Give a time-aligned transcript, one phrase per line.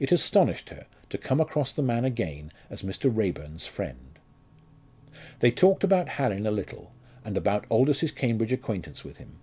[0.00, 3.14] It astonished her to come across the man again as Mr.
[3.14, 4.18] Raeburn's friend.
[5.40, 6.92] They talked about Hallin a little,
[7.26, 9.36] and about Aldous's Cambridge acquaintance with him.